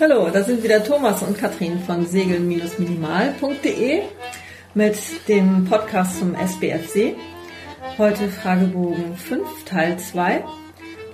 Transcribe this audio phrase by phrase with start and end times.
[0.00, 4.00] Hallo, da sind wieder Thomas und Katrin von segel-minimal.de
[4.72, 4.96] mit
[5.28, 7.16] dem Podcast zum SBFC.
[7.98, 10.42] Heute Fragebogen 5, Teil 2.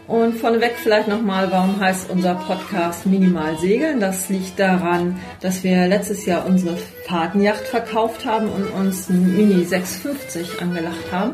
[0.06, 3.98] Und vorneweg vielleicht nochmal, warum heißt unser Podcast Minimal Segeln?
[3.98, 6.76] Das liegt daran, dass wir letztes Jahr unsere
[7.08, 11.32] Fahrtenjacht verkauft haben und uns ein Mini 650 angelacht haben,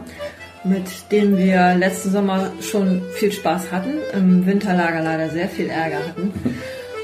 [0.65, 5.99] mit dem wir letzten Sommer schon viel Spaß hatten, im Winterlager leider sehr viel Ärger
[5.99, 6.33] hatten.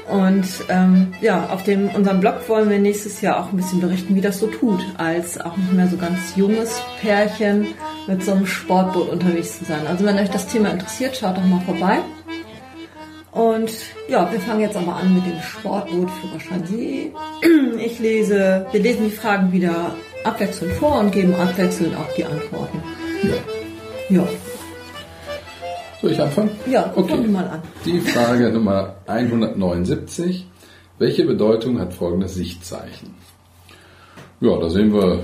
[0.09, 4.15] Und ähm, ja, auf dem unserem Blog wollen wir nächstes Jahr auch ein bisschen berichten,
[4.15, 7.67] wie das so tut, als auch nicht mehr so ganz junges Pärchen
[8.07, 9.85] mit so einem Sportboot unterwegs zu sein.
[9.87, 11.99] Also wenn euch das Thema interessiert, schaut doch mal vorbei.
[13.31, 13.71] Und
[14.07, 16.63] ja, wir fangen jetzt aber an mit dem Sportboot Führerschein.
[17.79, 22.83] Ich lese, wir lesen die Fragen wieder abwechselnd vor und geben abwechselnd auch die Antworten.
[23.23, 24.17] Ja.
[24.17, 24.27] Ja,
[26.01, 26.51] Soll ich anfangen?
[26.69, 27.09] ja Okay.
[27.09, 27.61] fangen wir mal an.
[27.85, 30.47] Die Frage Nummer 179.
[30.97, 33.15] Welche Bedeutung hat folgendes Sichtzeichen?
[34.41, 35.19] Ja, da sehen wir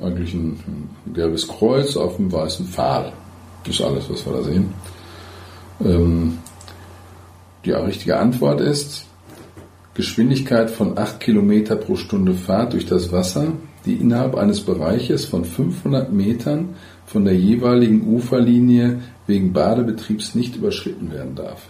[0.00, 0.58] eigentlich ein,
[1.06, 3.12] ein gelbes Kreuz auf einem weißen Pfahl.
[3.64, 4.74] Das ist alles, was wir da sehen.
[5.84, 6.38] Ähm,
[7.64, 9.06] die richtige Antwort ist
[9.94, 13.52] Geschwindigkeit von 8 Kilometer pro Stunde Fahrt durch das Wasser,
[13.86, 16.70] die innerhalb eines Bereiches von 500 Metern
[17.06, 21.62] von der jeweiligen Uferlinie wegen Badebetriebs nicht überschritten werden darf.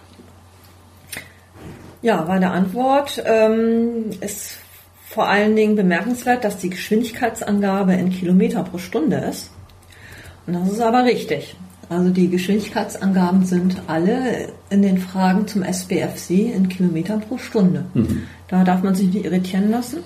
[2.02, 4.58] Ja, bei der Antwort ähm, ist
[5.08, 9.50] vor allen Dingen bemerkenswert, dass die Geschwindigkeitsangabe in Kilometer pro Stunde ist.
[10.46, 11.56] Und das ist aber richtig.
[11.88, 17.84] Also die Geschwindigkeitsangaben sind alle in den Fragen zum SBFC in Kilometern pro Stunde.
[18.48, 19.98] Da darf man sich nicht irritieren lassen.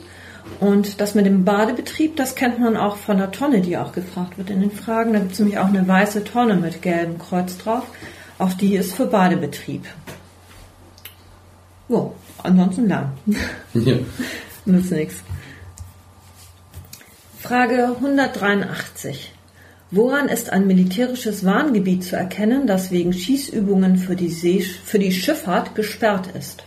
[0.61, 4.39] Und das mit dem Badebetrieb, das kennt man auch von der Tonne, die auch gefragt
[4.39, 5.13] wird in den Fragen.
[5.13, 7.85] Da gibt es nämlich auch eine weiße Tonne mit gelbem Kreuz drauf.
[8.39, 9.85] Auch die ist für Badebetrieb.
[11.89, 13.13] Jo, ansonsten lernen.
[13.75, 13.97] Ja.
[14.65, 15.23] Nützt nichts.
[17.39, 19.33] Frage 183.
[19.91, 25.13] Woran ist ein militärisches Warngebiet zu erkennen, das wegen Schießübungen für die, See, für die
[25.13, 26.65] Schifffahrt gesperrt ist?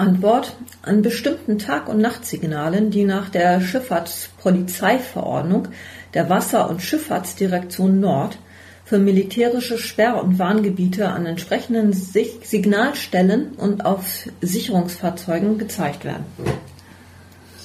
[0.00, 0.56] Antwort.
[0.82, 5.68] An bestimmten Tag- und Nachtsignalen, die nach der Schifffahrtspolizeiverordnung
[6.14, 8.38] der Wasser- und Schifffahrtsdirektion Nord
[8.84, 16.24] für militärische Sperr- und Warngebiete an entsprechenden Sig- Signalstellen und auf Sicherungsfahrzeugen gezeigt werden.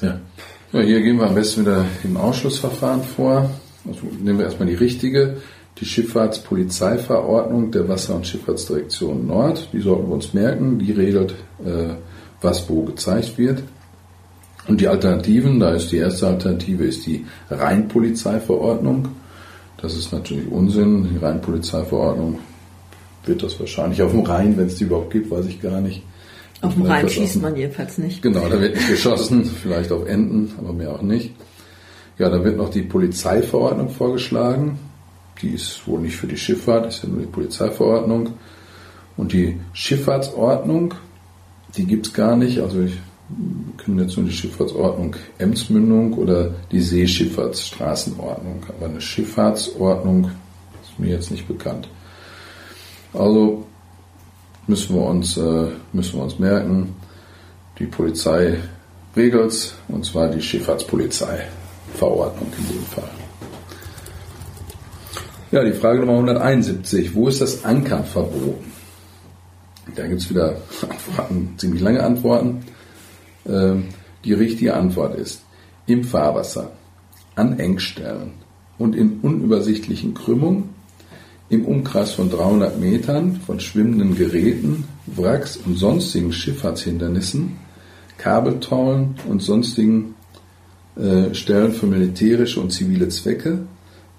[0.02, 0.20] Ja.
[0.72, 3.50] ja, hier gehen wir am besten wieder im Ausschlussverfahren vor.
[3.88, 5.38] Also nehmen wir erstmal die richtige,
[5.80, 9.68] die Schifffahrtspolizeiverordnung der Wasser- und Schifffahrtsdirektion Nord.
[9.74, 10.78] Die sollten wir uns merken.
[10.78, 11.34] Die regelt,
[11.66, 11.96] äh,
[12.42, 13.64] was wo gezeigt wird.
[14.68, 19.10] Und die Alternativen, da ist die erste Alternative ist die Rheinpolizeiverordnung.
[19.78, 21.10] Das ist natürlich Unsinn.
[21.14, 22.40] Die Rheinpolizeiverordnung
[23.26, 26.04] wird das wahrscheinlich auf dem Rhein, wenn es die überhaupt gibt, weiß ich gar nicht.
[26.62, 28.22] Auf dem Rhein schießt man jedenfalls nicht.
[28.22, 31.32] Genau, da wird nicht geschossen, vielleicht auf Enten, aber mehr auch nicht.
[32.18, 34.80] Ja, da wird noch die Polizeiverordnung vorgeschlagen.
[35.42, 38.30] Die ist wohl nicht für die Schifffahrt, ist ja nur die Polizeiverordnung.
[39.18, 40.94] Und die Schifffahrtsordnung,
[41.78, 42.60] die gibt's gar nicht.
[42.60, 42.98] Also ich
[43.78, 48.64] können jetzt nur die Schifffahrtsordnung Emsmündung oder die Seeschifffahrtsstraßenordnung.
[48.70, 50.32] Aber eine Schifffahrtsordnung
[50.84, 51.90] ist mir jetzt nicht bekannt.
[53.14, 53.66] Also
[54.68, 56.96] müssen wir uns, äh, müssen wir uns merken,
[57.80, 58.58] die Polizei
[59.16, 63.10] regelt's, und zwar die Schifffahrtspolizeiverordnung in dem Fall.
[65.52, 67.14] Ja, die Frage Nummer 171.
[67.16, 68.04] Wo ist das Ankern
[69.94, 72.64] Da gibt's wieder Antworten, ziemlich lange Antworten.
[73.48, 73.86] Ähm,
[74.26, 75.44] Die richtige Antwort ist
[75.86, 76.72] im Fahrwasser,
[77.36, 78.32] an Engstellen
[78.80, 80.70] und in unübersichtlichen Krümmungen,
[81.50, 87.58] im Umkreis von 300 Metern von schwimmenden Geräten, Wracks und sonstigen Schifffahrtshindernissen,
[88.18, 90.16] Kabeltollen und sonstigen
[90.96, 93.60] äh, Stellen für militärische und zivile Zwecke,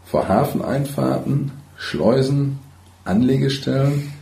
[0.04, 2.60] vor Hafeneinfahrten, Schleusen,
[3.04, 4.12] Anlegestellen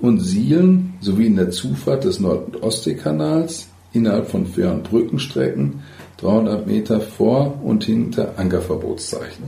[0.00, 5.82] und Sielen sowie in der Zufahrt des Nord- und Ostseekanals innerhalb von und Brückenstrecken
[6.18, 9.44] 300 Meter vor und hinter Ankerverbotszeichen.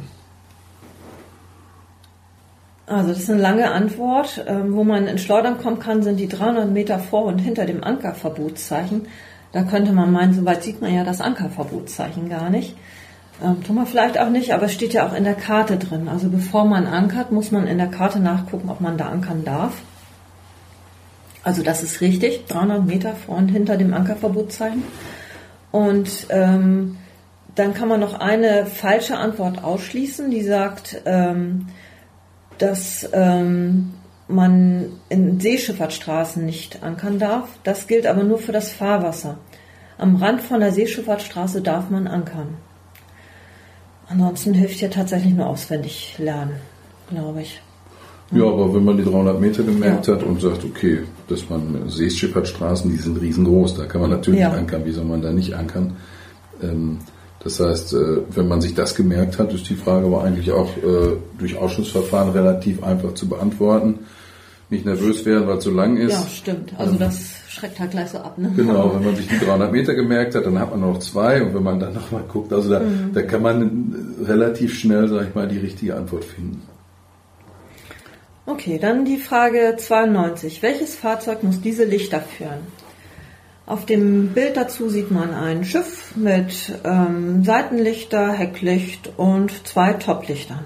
[2.86, 4.44] Also das ist eine lange Antwort.
[4.46, 7.84] Ähm, wo man in Schleudern kommen kann, sind die 300 Meter vor und hinter dem
[7.84, 9.02] Ankerverbotszeichen.
[9.52, 12.74] Da könnte man meinen, soweit sieht man ja das Ankerverbotszeichen gar nicht.
[13.42, 16.08] Ähm, tun wir vielleicht auch nicht, aber es steht ja auch in der Karte drin.
[16.08, 19.74] Also bevor man ankert, muss man in der Karte nachgucken, ob man da ankern darf.
[21.44, 24.84] Also das ist richtig, 300 Meter vor und hinter dem Ankerverbotszeichen.
[25.72, 26.98] Und ähm,
[27.54, 31.66] dann kann man noch eine falsche Antwort ausschließen, die sagt, ähm,
[32.58, 33.94] dass ähm,
[34.28, 37.48] man in Seeschifffahrtsstraßen nicht ankern darf.
[37.64, 39.38] Das gilt aber nur für das Fahrwasser.
[39.98, 42.56] Am Rand von der Seeschifffahrtsstraße darf man ankern.
[44.08, 46.56] Ansonsten hilft ja tatsächlich nur auswendig lernen,
[47.08, 47.60] glaube ich.
[48.32, 50.14] Ja, aber wenn man die 300 Meter gemerkt ja.
[50.14, 54.52] hat und sagt, okay, dass man Seeschifffahrtsstraßen, die sind riesengroß, da kann man natürlich ja.
[54.52, 55.96] ankern, wie soll man da nicht ankern?
[56.62, 56.98] Ähm,
[57.44, 60.76] das heißt, äh, wenn man sich das gemerkt hat, ist die Frage aber eigentlich auch
[60.78, 64.00] äh, durch Ausschussverfahren relativ einfach zu beantworten.
[64.70, 66.12] Nicht nervös werden, weil es so lang ist.
[66.12, 66.72] Ja, stimmt.
[66.78, 68.38] Also das schreckt halt gleich so ab.
[68.38, 68.50] Ne?
[68.56, 71.54] Genau, wenn man sich die 300 Meter gemerkt hat, dann hat man noch zwei und
[71.54, 73.10] wenn man dann nochmal guckt, also da, mhm.
[73.12, 76.62] da kann man relativ schnell, sag ich mal, die richtige Antwort finden.
[78.44, 80.62] Okay, dann die Frage 92.
[80.62, 82.66] Welches Fahrzeug muss diese Lichter führen?
[83.66, 90.64] Auf dem Bild dazu sieht man ein Schiff mit ähm, Seitenlichter, Hecklicht und zwei Toplichtern.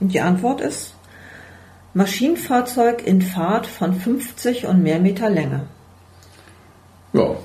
[0.00, 0.94] Und die Antwort ist
[1.94, 5.68] Maschinenfahrzeug in Fahrt von 50 und mehr Meter Länge.
[7.12, 7.36] Ja,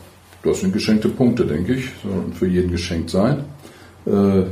[0.41, 1.91] das sind geschenkte Punkte, denke ich.
[2.01, 3.45] Sollen für jeden geschenkt sein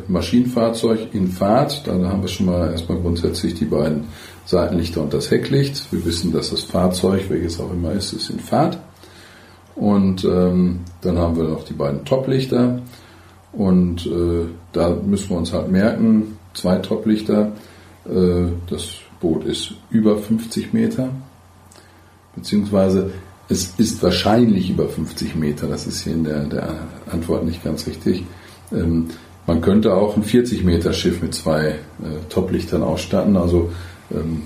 [0.08, 1.86] Maschinenfahrzeug in Fahrt.
[1.86, 4.06] Da haben wir schon mal erstmal grundsätzlich die beiden
[4.46, 5.92] Seitenlichter und das Hecklicht.
[5.92, 8.78] Wir wissen, dass das Fahrzeug, welches auch immer ist, ist in Fahrt.
[9.76, 12.82] Und ähm, dann haben wir noch die beiden Toplichter.
[13.54, 17.52] Und äh, da müssen wir uns halt merken, zwei Toplichter.
[18.06, 18.90] Äh, das
[19.20, 21.10] Boot ist über 50 Meter.
[22.36, 23.12] Beziehungsweise
[23.50, 25.68] es ist wahrscheinlich über 50 Meter.
[25.68, 28.24] Das ist hier in der, der Antwort nicht ganz richtig.
[28.72, 29.08] Ähm,
[29.48, 31.76] man könnte auch ein 40 Meter Schiff mit zwei äh,
[32.30, 33.38] Toplichtern ausstatten.
[33.38, 33.72] Also
[34.12, 34.44] ähm,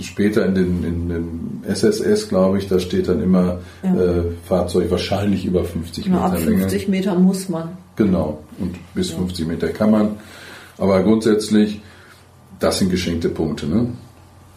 [0.00, 3.94] später in den, in den SSS, glaube ich, da steht dann immer ja.
[3.94, 6.90] äh, Fahrzeug wahrscheinlich über 50 genau, Meter ab 50 Länge.
[6.90, 7.76] Meter muss man.
[7.96, 9.16] Genau, und bis ja.
[9.18, 10.16] 50 Meter kann man.
[10.78, 11.80] Aber grundsätzlich,
[12.58, 13.66] das sind geschenkte Punkte.
[13.66, 13.88] Ne?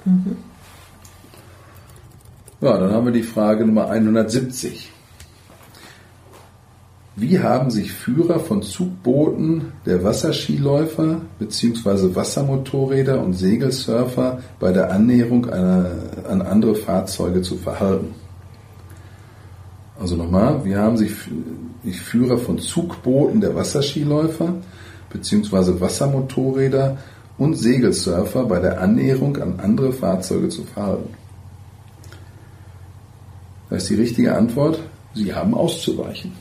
[0.05, 0.37] Mhm.
[2.61, 4.91] Ja, dann haben wir die Frage Nummer 170.
[7.15, 12.15] Wie haben sich Führer von Zugbooten, der Wasserskiläufer bzw.
[12.15, 18.15] Wassermotorräder und Segelsurfer bei der Annäherung an andere Fahrzeuge zu verhalten?
[19.99, 21.11] Also nochmal, wie haben sich
[21.99, 24.53] Führer von Zugbooten, der Wasserskiläufer
[25.11, 25.81] bzw.
[25.81, 26.97] Wassermotorräder
[27.37, 31.09] und Segelsurfer bei der Annäherung an andere Fahrzeuge zu verhalten?
[33.69, 34.79] Da ist die richtige Antwort,
[35.13, 36.31] sie haben auszuweichen.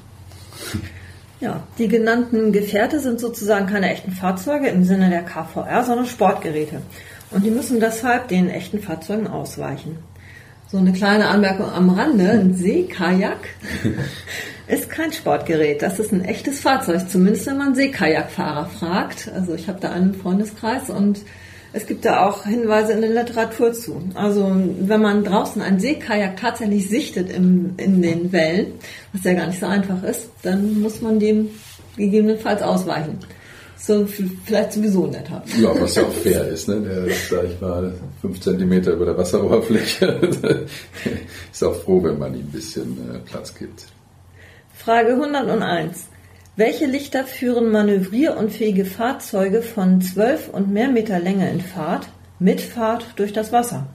[1.40, 6.82] Ja, die genannten Gefährte sind sozusagen keine echten Fahrzeuge im Sinne der KVR, sondern Sportgeräte.
[7.31, 9.99] Und die müssen deshalb den echten Fahrzeugen ausweichen.
[10.70, 13.38] So eine kleine Anmerkung am Rande, ein Seekajak
[14.66, 15.81] ist kein Sportgerät.
[15.81, 19.31] Das ist ein echtes Fahrzeug, zumindest wenn man Seekajakfahrer fragt.
[19.34, 21.20] Also ich habe da einen Freundeskreis und
[21.72, 24.02] es gibt da auch Hinweise in der Literatur zu.
[24.14, 24.50] Also
[24.80, 28.72] wenn man draußen ein Seekajak tatsächlich sichtet im, in den Wellen,
[29.12, 31.50] was ja gar nicht so einfach ist, dann muss man dem
[31.96, 33.18] gegebenenfalls ausweichen.
[33.76, 35.42] So vielleicht sowieso netter.
[35.60, 36.80] Ja, was ja auch fair ist, ne?
[36.80, 40.06] Der ist, sag ich mal, fünf Zentimeter über der Wasseroberfläche.
[41.52, 43.86] ist auch froh, wenn man ihm ein bisschen äh, Platz gibt.
[44.74, 46.06] Frage 101.
[46.58, 52.08] Welche Lichter führen manövrierunfähige Fahrzeuge von 12 und mehr Meter Länge in Fahrt
[52.40, 53.87] mit Fahrt durch das Wasser?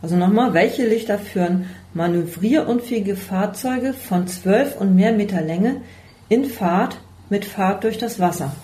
[0.00, 5.82] Also nochmal, welche Lichter führen manövrierunfähige Fahrzeuge von 12 und mehr Meter Länge
[6.30, 6.96] in Fahrt
[7.28, 8.56] mit Fahrt durch das Wasser?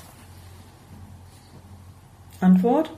[2.41, 2.91] Antwort.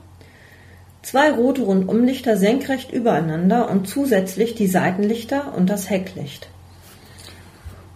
[1.01, 6.47] Zwei rote Rundumlichter senkrecht übereinander und zusätzlich die Seitenlichter und das Hecklicht.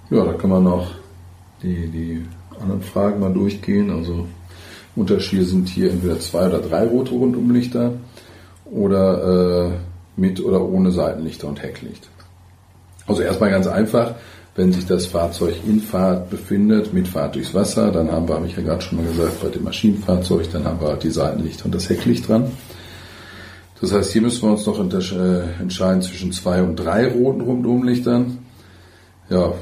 [0.10, 1.07] Ja, da kann man noch
[1.64, 2.26] die, die
[2.60, 3.90] anderen Fragen mal durchgehen.
[3.90, 4.28] Also
[4.96, 7.94] Unterschiede sind hier entweder zwei oder drei rote Rundumlichter
[8.66, 9.72] oder äh,
[10.20, 12.10] mit oder ohne Seitenlichter und Hecklicht.
[13.06, 14.16] Also erstmal ganz einfach,
[14.56, 18.48] wenn sich das Fahrzeug in Fahrt befindet, mit Fahrt durchs Wasser, dann haben wir, habe
[18.48, 21.76] ich ja gerade schon mal gesagt, bei dem Maschinenfahrzeug, dann haben wir die Seitenlichter und
[21.76, 22.52] das Hecklicht dran.
[23.80, 28.40] Das heißt, hier müssen wir uns noch äh, entscheiden zwischen zwei und drei roten Rundumlichtern.
[29.30, 29.54] Ja,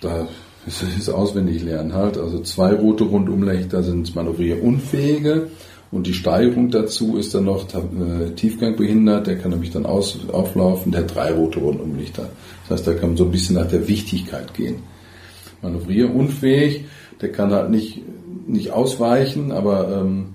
[0.00, 0.28] da
[0.64, 2.18] das ist auswendig lernen halt.
[2.18, 5.48] Also zwei rote Rundumlichter sind manövrierunfähige
[5.90, 10.18] und die Steigerung dazu ist dann noch äh, Tiefgang behindert, der kann nämlich dann aus,
[10.32, 12.30] auflaufen, der hat drei rote Rundumlichter.
[12.68, 14.76] Das heißt, da kann man so ein bisschen nach der Wichtigkeit gehen.
[15.60, 16.86] Manövrierunfähig,
[17.20, 18.00] der kann halt nicht,
[18.46, 20.28] nicht ausweichen, aber ähm,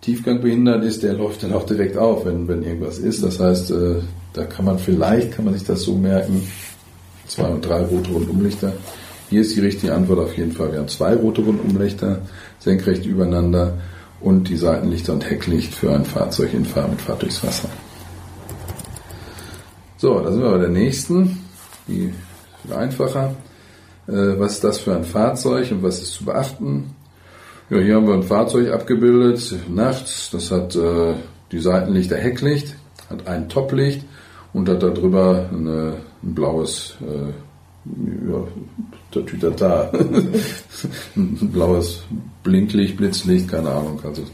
[0.00, 3.22] Tiefgang behindert ist, der läuft dann auch direkt auf, wenn, wenn irgendwas ist.
[3.22, 3.96] Das heißt, äh,
[4.32, 6.42] da kann man vielleicht, kann man sich das so merken,
[7.28, 8.72] zwei und drei rote Rundumlichter.
[9.30, 10.72] Hier ist die richtige Antwort auf jeden Fall.
[10.72, 12.20] Wir haben zwei rote Rundumlichter
[12.58, 13.78] senkrecht übereinander
[14.20, 17.68] und die Seitenlichter und Hecklicht für ein Fahrzeug in Fahr mit Fahrt durchs Wasser.
[19.96, 21.38] So, da sind wir bei der nächsten,
[21.88, 22.12] die
[22.62, 23.34] viel einfacher.
[24.06, 26.94] Äh, was ist das für ein Fahrzeug und was ist zu beachten?
[27.70, 31.14] Ja, hier haben wir ein Fahrzeug abgebildet, nachts, das hat äh,
[31.50, 32.76] die Seitenlichter Hecklicht,
[33.08, 34.04] hat ein Toplicht
[34.52, 37.32] und hat darüber eine, ein blaues äh,
[38.30, 38.46] ja,
[39.14, 39.90] Tatütata.
[41.14, 42.02] blaues
[42.42, 44.00] Blinklicht, Blitzlicht, keine Ahnung.
[44.04, 44.24] Also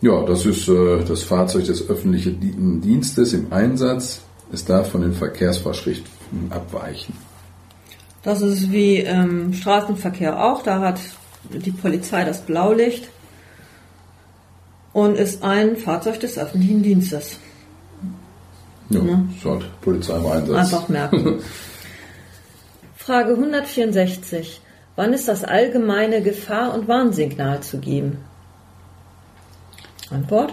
[0.00, 4.20] ja, das ist äh, das Fahrzeug des öffentlichen Dienstes im Einsatz.
[4.52, 7.14] Es darf von den Verkehrsvorschriften abweichen.
[8.22, 10.62] Das ist wie im Straßenverkehr auch.
[10.62, 11.00] Da hat
[11.52, 13.08] die Polizei das Blaulicht
[14.92, 17.38] und ist ein Fahrzeug des öffentlichen Dienstes.
[18.90, 19.28] Ja, ne?
[19.36, 20.56] ist halt Polizei im Einsatz.
[20.56, 21.38] Einfach merken.
[23.08, 24.60] Frage 164.
[24.94, 28.18] Wann ist das allgemeine Gefahr- und Warnsignal zu geben?
[30.10, 30.52] Antwort.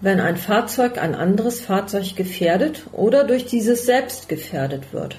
[0.00, 5.16] Wenn ein Fahrzeug ein anderes Fahrzeug gefährdet oder durch dieses selbst gefährdet wird.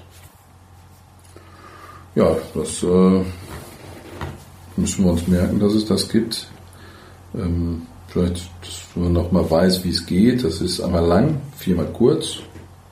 [2.16, 3.26] Ja, das äh,
[4.78, 6.48] müssen wir uns merken, dass es das gibt.
[7.36, 10.46] Ähm, vielleicht, dass man nochmal weiß, wie es geht.
[10.46, 12.38] Das ist einmal lang, viermal kurz,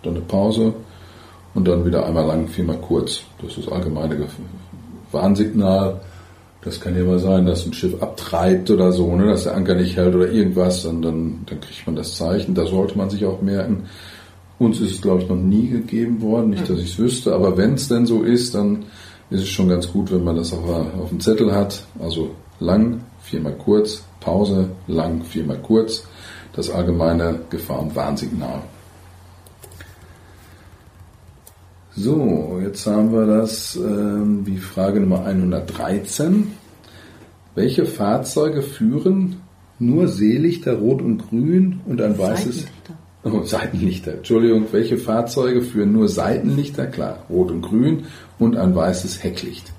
[0.04, 0.74] dann eine Pause
[1.58, 3.22] und dann wieder einmal lang, viermal kurz.
[3.42, 4.16] Das ist allgemeine
[5.12, 6.00] Warnsignal.
[6.62, 9.74] Das kann ja mal sein, dass ein Schiff abtreibt oder so, ne, dass der Anker
[9.74, 12.54] nicht hält oder irgendwas, und dann, dann kriegt man das Zeichen.
[12.54, 13.86] Da sollte man sich auch merken.
[14.60, 17.58] Uns ist es, glaube ich, noch nie gegeben worden, nicht, dass ich es wüsste, aber
[17.58, 18.86] wenn es denn so ist, dann
[19.32, 20.68] ist es schon ganz gut, wenn man das auch
[21.02, 21.84] auf dem Zettel hat.
[22.00, 26.04] Also lang, viermal kurz, Pause, lang, viermal kurz.
[26.54, 28.62] Das allgemeine Gefahr- und Warnsignal.
[32.00, 36.52] So, jetzt haben wir das ähm, wie Frage Nummer 113.
[37.56, 39.38] Welche Fahrzeuge führen
[39.80, 42.94] nur Seelichter rot und grün und ein weißes Seitenlichter.
[43.24, 44.14] Oh, Seitenlichter.
[44.14, 46.86] Entschuldigung, welche Fahrzeuge führen nur Seitenlichter?
[46.86, 48.06] Klar, rot und grün
[48.38, 49.74] und ein weißes Hecklicht.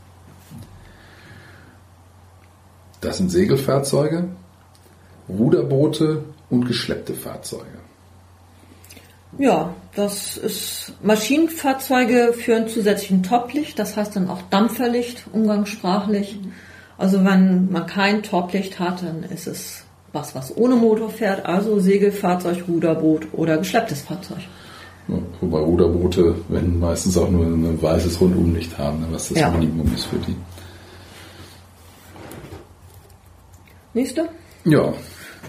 [3.00, 4.24] Das sind Segelfahrzeuge,
[5.28, 7.78] Ruderboote und geschleppte Fahrzeuge.
[9.36, 16.38] Ja, das ist Maschinenfahrzeuge führen zusätzlich ein Toplicht, das heißt dann auch Dampferlicht, umgangssprachlich.
[16.96, 21.78] Also wenn man kein Toplicht hat, dann ist es was, was ohne Motor fährt, also
[21.78, 24.38] Segelfahrzeug, Ruderboot oder geschlepptes Fahrzeug.
[25.40, 29.50] Wobei Ruderboote, wenn meistens auch nur ein weißes Rundumlicht haben, was das ja.
[29.50, 30.36] Minimum ist für die.
[33.94, 34.28] Nächste?
[34.64, 34.92] Ja,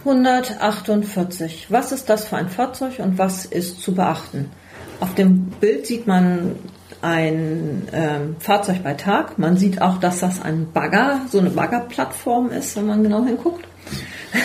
[0.06, 1.68] 148.
[1.70, 4.52] Was ist das für ein Fahrzeug und was ist zu beachten?
[5.00, 6.56] Auf dem Bild sieht man
[7.02, 9.38] ein ähm, Fahrzeug bei Tag.
[9.38, 13.66] Man sieht auch, dass das ein Bagger, so eine Baggerplattform ist, wenn man genau hinguckt.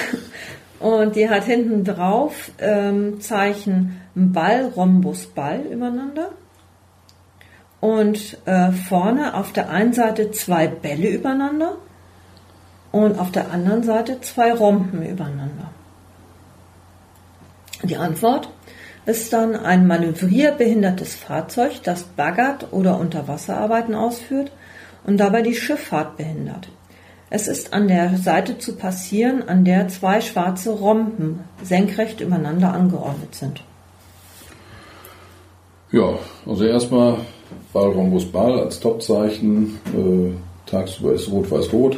[0.81, 6.31] Und die hat hinten drauf ähm, Zeichen Ball, Rhombus, Ball übereinander.
[7.81, 11.77] Und äh, vorne auf der einen Seite zwei Bälle übereinander
[12.95, 15.71] und auf der anderen Seite zwei Rompen übereinander.
[17.83, 18.49] Die Antwort
[19.05, 24.53] ist dann ein manövrierbehindertes Fahrzeug, das baggert oder Unterwasserarbeiten ausführt
[25.05, 26.69] und dabei die Schifffahrt behindert.
[27.31, 33.35] Es ist an der Seite zu passieren, an der zwei schwarze Rompen senkrecht übereinander angeordnet
[33.35, 33.65] sind.
[35.91, 37.17] Ja, also erstmal
[37.73, 39.81] Ball, Rhombus, Ball als Topzeichen.
[39.93, 41.97] Äh, tagsüber ist Rot-Weiß-Rot.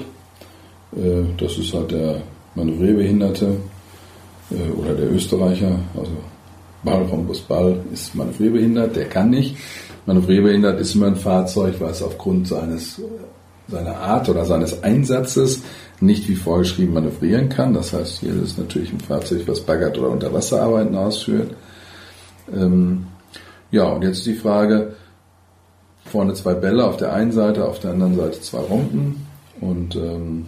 [0.97, 2.23] Äh, das ist halt der
[2.55, 3.57] Manövrierbehinderte
[4.51, 5.79] äh, oder der Österreicher.
[5.97, 6.13] Also
[6.83, 9.57] Ball, Rhombus, Ball ist manövrierbehindert, der kann nicht.
[10.07, 13.01] Manövrierbehindert ist immer ein Fahrzeug, was aufgrund seines,
[13.69, 15.63] seiner Art oder seines Einsatzes
[16.01, 17.75] nicht wie vorgeschrieben manövrieren kann.
[17.75, 21.55] Das heißt, hier ist natürlich ein Fahrzeug, was baggert oder Unterwasserarbeiten ausführt.
[22.55, 23.07] Ähm,
[23.73, 24.95] ja, und jetzt die Frage,
[26.05, 29.27] vorne zwei Bälle auf der einen Seite, auf der anderen Seite zwei Rompen
[29.61, 30.47] und ähm,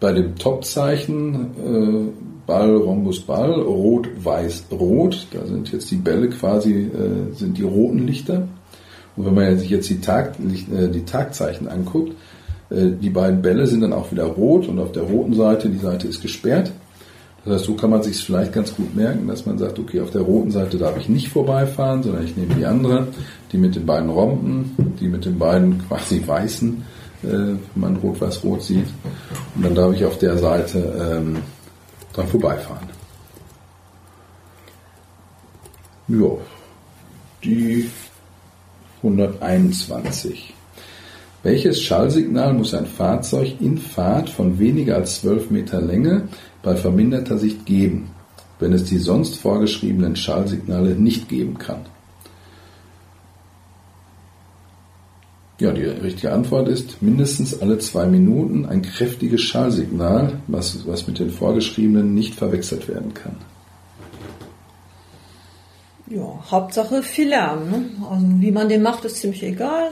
[0.00, 6.30] bei dem Topzeichen äh, Ball, Rhombus, Ball, Rot, Weiß, Rot, da sind jetzt die Bälle
[6.30, 8.48] quasi, äh, sind die roten Lichter.
[9.16, 12.12] Und wenn man sich jetzt die, Tag, äh, die Tagzeichen anguckt,
[12.70, 15.78] äh, die beiden Bälle sind dann auch wieder rot und auf der roten Seite, die
[15.78, 16.72] Seite ist gesperrt.
[17.44, 20.10] Das heißt, so kann man sich vielleicht ganz gut merken, dass man sagt, okay, auf
[20.10, 23.08] der roten Seite darf ich nicht vorbeifahren, sondern ich nehme die andere,
[23.52, 26.82] die mit den beiden Rompen, die mit den beiden quasi weißen
[27.22, 28.86] wenn man rot-weiß-rot sieht.
[29.54, 30.78] Und dann darf ich auf der Seite
[31.18, 31.38] ähm,
[32.12, 32.88] dran vorbeifahren.
[36.08, 36.30] Ja,
[37.44, 37.88] die
[39.02, 40.54] 121.
[41.42, 46.28] Welches Schallsignal muss ein Fahrzeug in Fahrt von weniger als 12 Meter Länge
[46.62, 48.10] bei verminderter Sicht geben,
[48.58, 51.86] wenn es die sonst vorgeschriebenen Schallsignale nicht geben kann?
[55.60, 61.18] Ja, die richtige Antwort ist mindestens alle zwei Minuten ein kräftiges Schallsignal, was, was mit
[61.18, 63.36] den vorgeschriebenen nicht verwechselt werden kann.
[66.06, 67.70] Ja, Hauptsache viel Lärm.
[67.70, 67.84] Ne?
[68.08, 69.90] Also wie man den macht, ist ziemlich egal.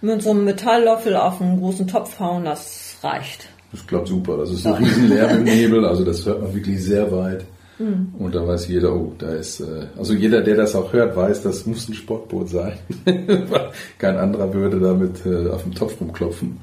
[0.00, 3.48] Mit so einem Metalllöffel auf einen großen Topf hauen, das reicht.
[3.70, 4.38] Das klappt super.
[4.38, 7.44] Das ist ein riesen Lärm im Nebel, also das hört man wirklich sehr weit.
[7.82, 8.14] Mhm.
[8.18, 11.42] Und da weiß jeder, oh, da ist, äh, also jeder, der das auch hört, weiß,
[11.42, 12.78] das muss ein Sportboot sein.
[13.98, 16.58] Kein anderer würde damit äh, auf dem Topf rumklopfen.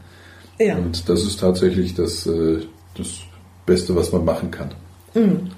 [0.59, 0.77] Ja.
[0.77, 2.59] Und das ist tatsächlich das, äh,
[2.95, 3.19] das
[3.65, 4.69] Beste, was man machen kann.
[5.13, 5.51] Mhm.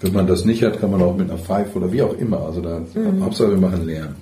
[0.00, 2.40] Wenn man das nicht hat, kann man auch mit einer Pfeife oder wie auch immer.
[2.40, 3.24] Also da, mhm.
[3.24, 4.14] Hauptsache wir machen Lärm.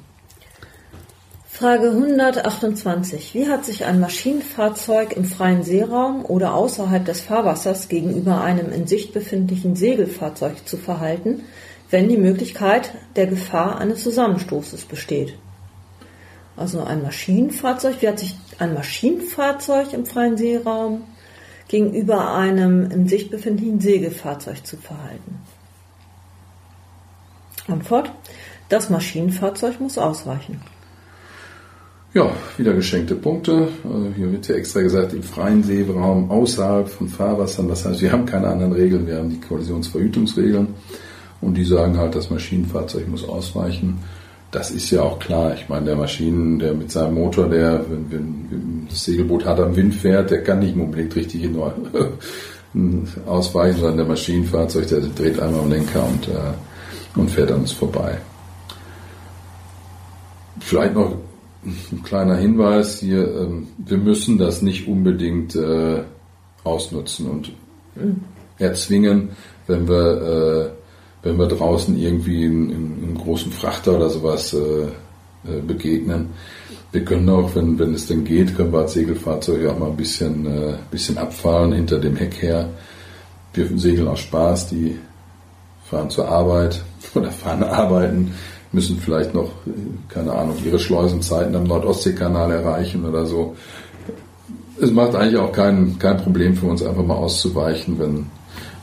[1.59, 3.35] Frage 128.
[3.35, 8.87] Wie hat sich ein Maschinenfahrzeug im freien Seeraum oder außerhalb des Fahrwassers gegenüber einem in
[8.87, 11.43] Sicht befindlichen Segelfahrzeug zu verhalten,
[11.91, 15.37] wenn die Möglichkeit der Gefahr eines Zusammenstoßes besteht?
[16.57, 21.07] Also ein Maschinenfahrzeug, wie hat sich ein Maschinenfahrzeug im freien Seeraum
[21.67, 25.41] gegenüber einem in Sicht befindlichen Segelfahrzeug zu verhalten?
[27.67, 28.13] Antwort.
[28.69, 30.61] Das Maschinenfahrzeug muss ausweichen.
[32.15, 33.69] Ja, wieder geschenkte Punkte.
[33.85, 37.69] Also hier wird ja extra gesagt, im freien Seeraum außerhalb von Fahrwassern.
[37.69, 40.69] Das heißt, wir haben keine anderen Regeln, wir haben die Kollisionsverhütungsregeln.
[41.43, 43.99] Und die sagen halt, das Maschinenfahrzeug muss ausweichen.
[44.51, 45.53] Das ist ja auch klar.
[45.55, 49.77] Ich meine, der Maschinen, der mit seinem Motor, der, wenn, wenn das Segelboot hart am
[49.77, 51.75] Wind fährt, der kann nicht unbedingt richtig nur
[53.27, 57.73] ausweichen, sondern der Maschinenfahrzeug, der dreht einmal am Lenker und, äh, und fährt an uns
[57.73, 58.17] vorbei.
[60.61, 61.15] Vielleicht noch
[61.65, 66.03] ein kleiner Hinweis hier, ähm, wir müssen das nicht unbedingt äh,
[66.65, 67.53] ausnutzen und
[67.95, 68.23] mhm.
[68.59, 69.31] erzwingen,
[69.67, 70.73] wenn wir,
[71.23, 74.89] äh, wenn wir draußen irgendwie in, in, in großen Frachter oder sowas äh,
[75.67, 76.31] begegnen.
[76.93, 79.97] Wir können auch, wenn, wenn es denn geht, können wir als Segelfahrzeuge auch mal ein
[79.97, 82.71] bisschen, äh, bisschen abfahren hinter dem Heck her.
[83.53, 84.99] Wir segeln aus Spaß, die
[85.85, 86.83] fahren zur Arbeit
[87.15, 88.33] oder fahren arbeiten
[88.73, 89.51] müssen vielleicht noch,
[90.09, 93.57] keine Ahnung, ihre Schleusenzeiten am Nordostseekanal erreichen oder so.
[94.81, 98.27] Es macht eigentlich auch kein, kein Problem für uns, einfach mal auszuweichen, wenn,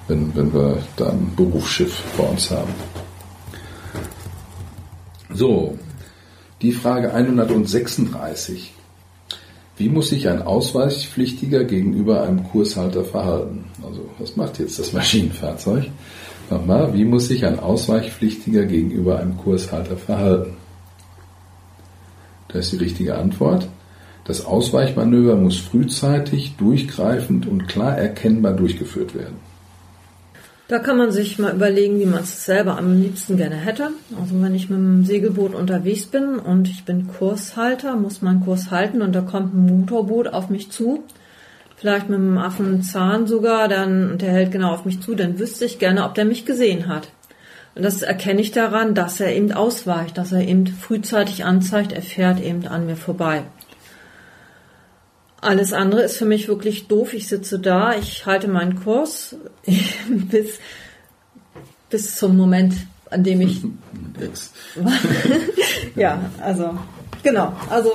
[0.08, 2.74] wenn, wenn wir da ein Berufsschiff bei uns haben.
[5.34, 5.78] So,
[6.62, 8.74] die Frage 136.
[9.78, 13.66] Wie muss sich ein Ausweichpflichtiger gegenüber einem Kurshalter verhalten?
[13.86, 15.86] Also, was macht jetzt das Maschinenfahrzeug?
[16.50, 20.54] Nochmal, wie muss sich ein Ausweichpflichtiger gegenüber einem Kurshalter verhalten?
[22.50, 23.68] Da ist die richtige Antwort.
[24.26, 29.36] Das Ausweichmanöver muss frühzeitig, durchgreifend und klar erkennbar durchgeführt werden.
[30.68, 33.92] Da kann man sich mal überlegen, wie man es selber am liebsten gerne hätte.
[34.20, 38.72] Also wenn ich mit dem Segelboot unterwegs bin und ich bin Kurshalter, muss mein Kurs
[38.72, 41.04] halten und da kommt ein Motorboot auf mich zu,
[41.86, 45.78] vielleicht mit einem Affenzahn sogar, dann, der hält genau auf mich zu, dann wüsste ich
[45.78, 47.10] gerne, ob der mich gesehen hat.
[47.76, 52.02] Und das erkenne ich daran, dass er eben ausweicht, dass er eben frühzeitig anzeigt, er
[52.02, 53.44] fährt eben an mir vorbei.
[55.42, 57.14] Alles andere ist für mich wirklich doof.
[57.14, 59.36] Ich sitze da, ich halte meinen Kurs
[60.08, 60.58] bis,
[61.92, 62.74] bis zum Moment,
[63.12, 63.62] an dem ich.
[65.96, 66.80] ja, also
[67.26, 67.90] Genau, also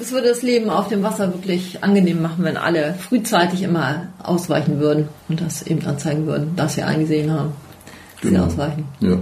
[0.00, 4.80] es würde das Leben auf dem Wasser wirklich angenehm machen, wenn alle frühzeitig immer ausweichen
[4.80, 7.52] würden und das eben anzeigen würden, dass sie eingesehen haben,
[8.14, 8.44] dass genau.
[8.44, 8.84] sie ausweichen.
[9.00, 9.18] Ja.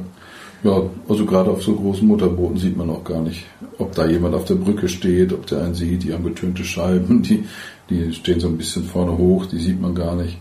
[0.63, 3.45] Ja, also gerade auf so großen Motorbooten sieht man auch gar nicht,
[3.79, 7.23] ob da jemand auf der Brücke steht, ob der einen sieht, die haben getönte Scheiben,
[7.25, 7.45] die,
[7.91, 10.39] die stehen so ein bisschen vorne hoch, die sieht man gar nicht.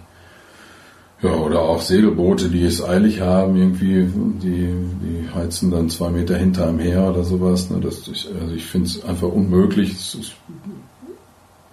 [1.23, 4.07] Ja, oder auch Segelboote, die es eilig haben, irgendwie,
[4.43, 4.67] die,
[5.01, 7.69] die heizen dann zwei Meter hinter einem her oder sowas.
[7.69, 7.79] Ne?
[7.79, 9.91] Das, ich, also ich finde es einfach unmöglich.
[9.93, 10.33] Es ist,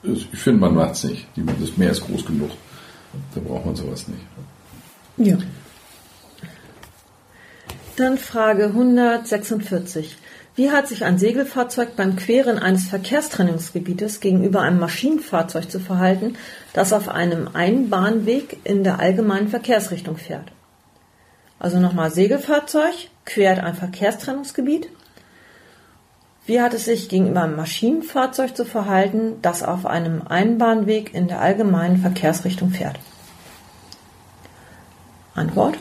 [0.03, 1.27] ich finde, man macht es nicht.
[1.61, 2.51] Das Meer ist groß genug.
[3.35, 4.23] Da braucht man sowas nicht.
[5.17, 5.37] Ja.
[7.97, 10.17] Dann Frage 146.
[10.57, 16.37] Wie hat sich ein Segelfahrzeug beim Queren eines Verkehrstrennungsgebietes gegenüber einem Maschinenfahrzeug zu verhalten,
[16.73, 20.51] das auf einem Einbahnweg in der allgemeinen Verkehrsrichtung fährt?
[21.59, 22.95] Also nochmal Segelfahrzeug
[23.33, 24.89] quert ein Verkehrstrennungsgebiet.
[26.47, 31.41] Wie hat es sich gegenüber einem Maschinenfahrzeug zu verhalten, das auf einem Einbahnweg in der
[31.41, 32.99] allgemeinen Verkehrsrichtung fährt?
[35.35, 35.79] Antwort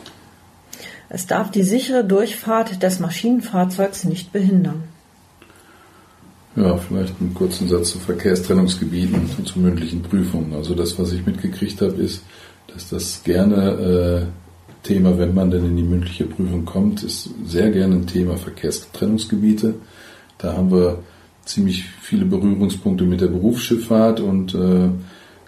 [1.12, 4.84] es darf die sichere Durchfahrt des Maschinenfahrzeugs nicht behindern.
[6.54, 10.54] Ja, vielleicht einen kurzen Satz zu Verkehrstrennungsgebieten und zu mündlichen Prüfungen.
[10.54, 12.22] Also das, was ich mitgekriegt habe, ist,
[12.72, 14.49] dass das gerne äh,
[14.82, 19.74] Thema, wenn man denn in die mündliche Prüfung kommt, ist sehr gerne ein Thema Verkehrstrennungsgebiete.
[20.38, 21.00] Da haben wir
[21.44, 24.88] ziemlich viele Berührungspunkte mit der Berufsschifffahrt und äh,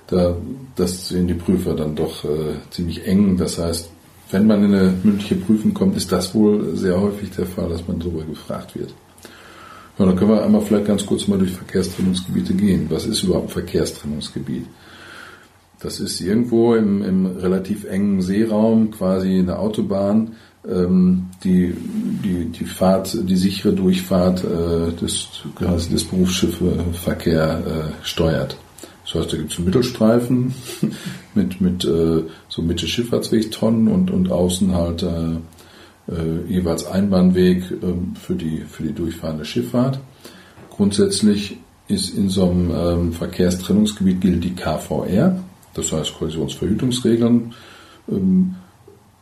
[0.09, 0.37] da,
[0.77, 3.37] das sehen die Prüfer dann doch äh, ziemlich eng.
[3.37, 3.91] Das heißt,
[4.31, 7.87] wenn man in eine mündliche Prüfung kommt, ist das wohl sehr häufig der Fall, dass
[7.87, 8.95] man darüber gefragt wird.
[9.99, 12.87] Ja, dann können wir einmal vielleicht ganz kurz mal durch Verkehrstrennungsgebiete gehen.
[12.89, 14.67] Was ist überhaupt ein Verkehrstrennungsgebiet?
[15.83, 20.37] Das ist irgendwo im, im relativ engen Seeraum, quasi eine Autobahn,
[20.69, 21.75] ähm, die,
[22.25, 25.29] die, die Fahrt, die sichere Durchfahrt äh, des,
[25.91, 28.57] des Berufsschiffverkehr äh, steuert.
[29.05, 30.55] Das heißt, da gibt es einen Mittelstreifen
[31.35, 35.33] mit, mit äh, so Mitte Schifffahrtswegtonnen und, und außen halt äh,
[36.13, 39.99] äh, jeweils Einbahnweg äh, für, die, für die durchfahrende Schifffahrt.
[40.71, 41.57] Grundsätzlich
[41.89, 45.43] ist in so einem ähm, Verkehrstrennungsgebiet gilt die KVR,
[45.75, 47.55] das heißt Kollisionsverhütungsregeln.
[48.11, 48.55] Ähm,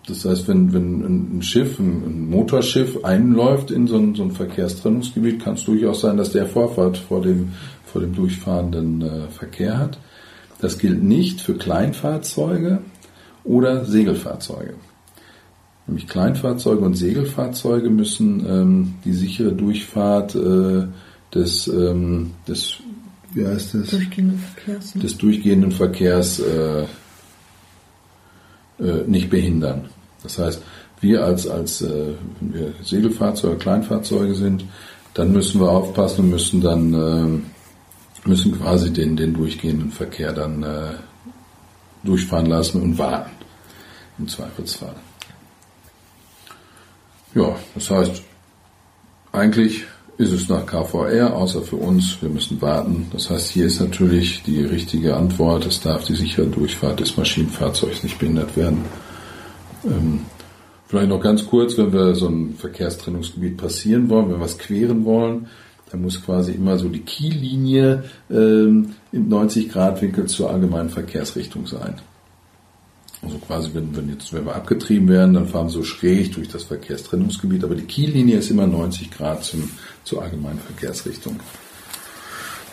[0.07, 5.43] das heißt, wenn, wenn ein Schiff, ein, Motorschiff einläuft in so ein, so ein Verkehrstrennungsgebiet,
[5.43, 7.53] kann es durchaus sein, dass der Vorfahrt vor dem,
[7.85, 9.99] vor dem durchfahrenden äh, Verkehr hat.
[10.61, 12.81] Das gilt nicht für Kleinfahrzeuge
[13.45, 14.75] oder Segelfahrzeuge.
[15.87, 20.87] Nämlich Kleinfahrzeuge und Segelfahrzeuge müssen ähm, die sichere Durchfahrt äh,
[21.35, 22.79] des, ähm, des,
[23.33, 23.91] wie heißt das?
[23.91, 25.03] Durchgehenden Verkehrs, ne?
[25.03, 26.83] des durchgehenden Verkehrs äh,
[28.79, 29.89] äh, nicht behindern.
[30.23, 30.63] Das heißt,
[31.01, 34.65] wir als, als äh, wenn wir Segelfahrzeuge, Kleinfahrzeuge sind,
[35.15, 40.63] dann müssen wir aufpassen und müssen dann äh, müssen quasi den, den durchgehenden Verkehr dann
[40.63, 40.93] äh,
[42.05, 43.31] durchfahren lassen und warten.
[44.19, 44.95] Im Zweifelsfall.
[47.35, 48.23] Ja, das heißt,
[49.33, 49.85] eigentlich
[50.21, 53.07] ist es nach KVR, außer für uns, wir müssen warten.
[53.11, 58.03] Das heißt, hier ist natürlich die richtige Antwort, es darf die sichere Durchfahrt des Maschinenfahrzeugs
[58.03, 58.85] nicht behindert werden.
[59.87, 60.21] Ähm,
[60.87, 65.07] vielleicht noch ganz kurz, wenn wir so ein Verkehrstrennungsgebiet passieren wollen, wenn wir was queren
[65.07, 65.47] wollen,
[65.91, 71.67] dann muss quasi immer so die Kiellinie ähm, im 90 Grad Winkel zur allgemeinen Verkehrsrichtung
[71.67, 71.95] sein.
[73.23, 76.49] Also quasi, wenn, wenn jetzt, wenn wir abgetrieben werden, dann fahren wir so schräg durch
[76.49, 79.71] das Verkehrstrennungsgebiet, aber die Kiellinie ist immer 90 Grad zum,
[80.05, 81.39] zur allgemeinen Verkehrsrichtung.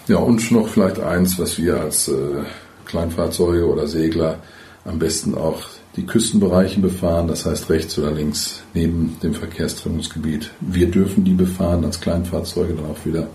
[0.08, 2.44] Ja, und noch vielleicht eins, was wir als äh,
[2.86, 4.40] Kleinfahrzeuge oder Segler
[4.86, 5.64] am besten auch
[5.98, 10.52] die Küstenbereiche befahren, das heißt rechts oder links neben dem Verkehrstrennungsgebiet.
[10.62, 13.28] Wir dürfen die befahren als Kleinfahrzeuge dann auch wieder.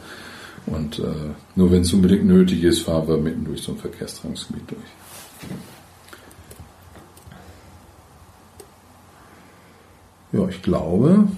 [0.65, 1.03] Und äh,
[1.57, 5.51] nur wenn es unbedingt nötig ist, fahren wir mitten durch so ein Verkehrstrennungsgebiet durch.
[10.33, 11.29] Ja, ich glaube.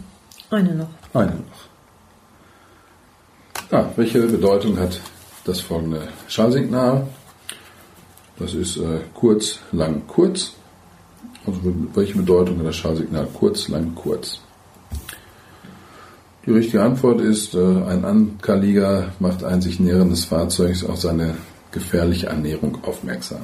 [0.51, 0.89] Eine noch.
[1.13, 1.65] Eine noch.
[3.71, 5.01] Ah, welche Bedeutung hat
[5.45, 7.07] das folgende Schallsignal?
[8.39, 10.53] Das ist äh, kurz, lang, kurz.
[11.47, 11.61] Also
[11.95, 14.41] welche Bedeutung hat das Schallsignal kurz, lang, kurz?
[16.47, 21.37] Die richtige Antwort ist, äh, ein Ankerlieger macht ein sich näherndes Fahrzeugs auf seine
[21.73, 23.43] gefährliche Annäherung aufmerksam.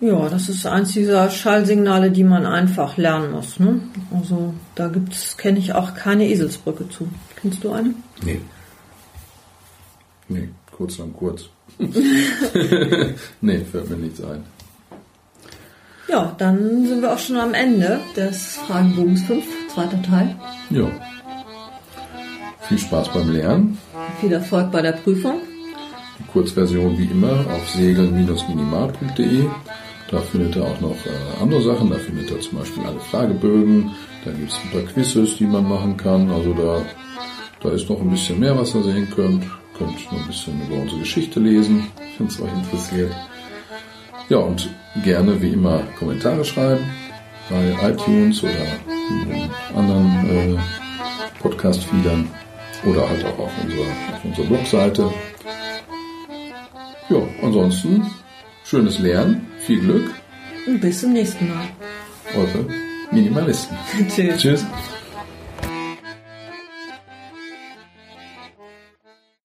[0.00, 3.58] Ja, das ist eins dieser Schallsignale, die man einfach lernen muss.
[3.58, 3.80] Ne?
[4.12, 7.08] Also da gibt's, kenne ich auch keine Eselsbrücke zu.
[7.40, 7.94] Kennst du eine?
[8.22, 8.40] Nee.
[10.28, 11.44] Nee, kurz lang kurz.
[13.40, 14.44] nee, fällt mir nichts ein.
[16.08, 20.36] Ja, dann sind wir auch schon am Ende des Fragenbogens 5, zweiter Teil.
[20.70, 20.88] Ja.
[22.68, 23.78] Viel Spaß beim Lernen.
[24.20, 25.40] Viel Erfolg bei der Prüfung.
[26.18, 29.46] Die Kurzversion wie immer auf segeln-minimal.de.
[30.10, 31.90] Da findet ihr auch noch äh, andere Sachen.
[31.90, 33.90] Da findet ihr zum Beispiel alle Fragebögen.
[34.24, 36.30] Da gibt es ein paar Quizzes, die man machen kann.
[36.30, 36.82] Also da,
[37.60, 39.44] da ist noch ein bisschen mehr, was ihr sehen könnt.
[39.76, 41.86] Könnt noch ein bisschen über unsere Geschichte lesen,
[42.18, 43.12] wenn es euch interessiert.
[44.28, 44.68] Ja, und
[45.04, 46.84] gerne wie immer Kommentare schreiben
[47.48, 48.50] bei iTunes oder
[49.74, 50.58] anderen äh,
[51.40, 52.28] Podcast-Feedern
[52.84, 55.12] oder halt auch auf unserer, auf unserer Blogseite.
[57.08, 58.10] Ja, ansonsten
[58.64, 60.14] schönes Lernen viel Glück.
[60.66, 61.68] Und bis zum nächsten Mal.
[62.34, 62.66] Eure
[63.10, 63.76] Minimalisten.
[64.08, 64.40] Tschüss.
[64.40, 64.66] Tschüss.